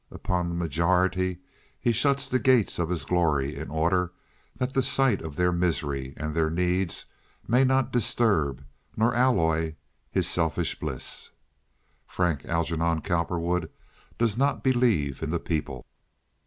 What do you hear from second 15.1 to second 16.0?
in the people."